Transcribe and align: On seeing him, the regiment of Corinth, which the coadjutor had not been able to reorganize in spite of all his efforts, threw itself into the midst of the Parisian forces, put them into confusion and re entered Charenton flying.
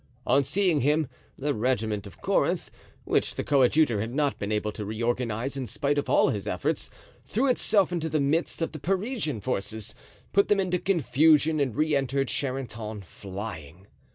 On 0.25 0.43
seeing 0.43 0.81
him, 0.81 1.07
the 1.37 1.53
regiment 1.53 2.07
of 2.07 2.23
Corinth, 2.23 2.71
which 3.03 3.35
the 3.35 3.43
coadjutor 3.43 4.01
had 4.01 4.15
not 4.15 4.39
been 4.39 4.51
able 4.51 4.71
to 4.71 4.83
reorganize 4.83 5.55
in 5.55 5.67
spite 5.67 5.99
of 5.99 6.09
all 6.09 6.29
his 6.29 6.47
efforts, 6.47 6.89
threw 7.29 7.45
itself 7.47 7.91
into 7.91 8.09
the 8.09 8.19
midst 8.19 8.63
of 8.63 8.71
the 8.71 8.79
Parisian 8.79 9.41
forces, 9.41 9.93
put 10.33 10.47
them 10.47 10.59
into 10.59 10.79
confusion 10.79 11.59
and 11.59 11.75
re 11.75 11.95
entered 11.95 12.29
Charenton 12.29 13.03
flying. 13.03 13.85